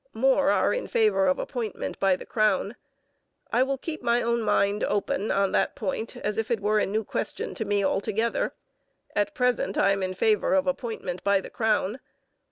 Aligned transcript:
More 0.15 0.49
are 0.49 0.73
in 0.73 0.87
favour 0.87 1.27
of 1.27 1.37
appointment 1.37 1.99
by 1.99 2.15
the 2.15 2.25
crown. 2.25 2.75
I 3.53 3.61
will 3.61 3.77
keep 3.77 4.01
my 4.01 4.23
own 4.23 4.41
mind 4.41 4.83
open 4.83 5.29
on 5.29 5.51
that 5.51 5.75
point 5.75 6.17
as 6.17 6.39
if 6.39 6.49
it 6.49 6.59
were 6.59 6.79
a 6.79 6.87
new 6.87 7.03
question 7.03 7.53
to 7.53 7.65
me 7.65 7.83
altogether. 7.85 8.51
At 9.15 9.35
present 9.35 9.77
I 9.77 9.91
am 9.91 10.01
in 10.01 10.15
favour 10.15 10.55
of 10.55 10.65
appointment 10.65 11.23
by 11.23 11.39
the 11.39 11.51
crown. 11.51 11.99